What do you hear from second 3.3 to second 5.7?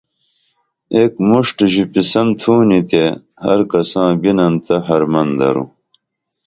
ہر کساں بنین تہ حرمن درو